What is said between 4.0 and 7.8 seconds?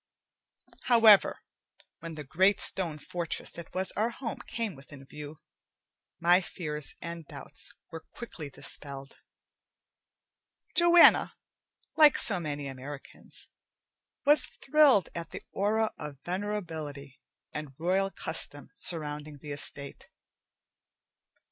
home came within view, my fears and doubts